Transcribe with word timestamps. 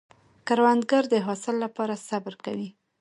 کروندګر 0.47 1.03
د 1.09 1.15
حاصل 1.25 1.55
له 1.63 1.69
پاره 1.75 1.95
صبر 2.09 2.33
کوي 2.45 2.69